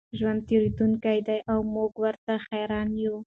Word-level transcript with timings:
ژوند 0.17 0.41
تېرېدونکی 0.49 1.19
دی 1.27 1.39
او 1.51 1.59
موږ 1.73 1.91
ورته 2.03 2.33
حېران 2.47 2.89
یو. 3.03 3.15